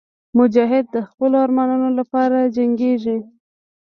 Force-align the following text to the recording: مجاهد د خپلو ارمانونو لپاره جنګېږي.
مجاهد 0.37 0.85
د 0.91 0.97
خپلو 1.09 1.35
ارمانونو 1.45 1.89
لپاره 1.99 2.37
جنګېږي. 2.55 3.17